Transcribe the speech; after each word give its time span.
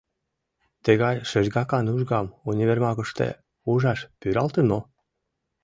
Тыгай 0.85 1.15
шергакан 1.29 1.85
ужгам 1.93 2.27
универмагыште 2.49 3.27
ужаш 3.71 3.99
пӱралтын 4.19 4.65
мо? 4.71 4.79